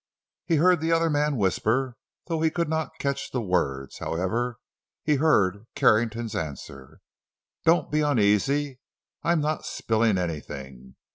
[0.47, 1.95] He heard the other man whisper,
[2.25, 3.99] though he could not catch the words.
[3.99, 4.57] However,
[5.03, 7.01] he heard Carrington's answer:
[7.65, 10.95] "Don't be uneasy—I'm not 'spilling' anything.